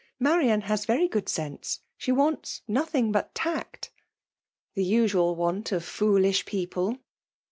[0.19, 1.81] Marian has very good sense.
[1.95, 3.99] She wants nothing but tact." ^"
[4.73, 6.97] The usual want of foolish people."